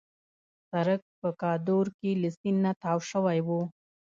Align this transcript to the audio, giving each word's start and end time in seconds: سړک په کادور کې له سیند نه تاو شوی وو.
سړک 0.69 1.01
په 1.19 1.29
کادور 1.41 1.85
کې 1.99 2.11
له 2.21 2.29
سیند 2.37 2.59
نه 2.65 2.71
تاو 2.83 2.99
شوی 3.09 3.39
وو. 3.47 3.61